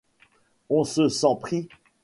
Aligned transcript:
On 0.71 0.83
se 0.83 1.09
sent 1.09 1.37
pris. 1.39 1.69